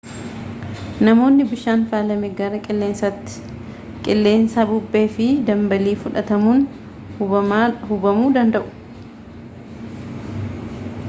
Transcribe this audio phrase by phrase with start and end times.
[1.07, 3.43] namootni bishaan faalame gara qilleensaatti
[4.07, 6.65] qilleensa bubbee fi dambaliin fudhatamuun
[7.21, 8.75] hubamuu danda'u